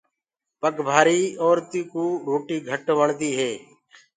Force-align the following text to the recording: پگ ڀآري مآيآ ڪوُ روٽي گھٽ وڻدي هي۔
پگ 0.61 0.75
ڀآري 0.87 1.21
مآيآ 1.39 1.79
ڪوُ 1.91 2.03
روٽي 2.29 2.57
گھٽ 2.69 2.83
وڻدي 2.99 3.31
هي۔ 3.39 3.51